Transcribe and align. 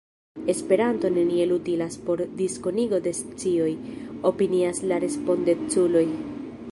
Esperanto 0.51 1.11
neniel 1.17 1.53
utilas 1.57 1.99
por 2.07 2.23
diskonigo 2.39 2.99
de 3.09 3.13
scioj, 3.19 3.69
opinias 4.31 4.83
la 4.93 4.99
respondeculoj. 5.07 6.07